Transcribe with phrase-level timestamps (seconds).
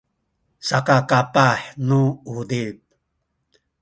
[0.67, 2.01] saka kapah nu
[2.35, 2.77] uzip